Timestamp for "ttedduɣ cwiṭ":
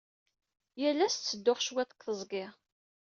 1.15-1.89